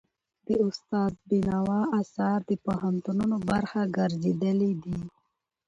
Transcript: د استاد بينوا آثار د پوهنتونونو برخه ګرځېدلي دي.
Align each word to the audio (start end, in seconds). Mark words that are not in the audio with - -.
د 0.45 0.47
استاد 0.67 1.13
بينوا 1.29 1.81
آثار 2.01 2.39
د 2.49 2.51
پوهنتونونو 2.65 3.35
برخه 3.49 3.81
ګرځېدلي 3.97 4.71
دي. 4.83 4.99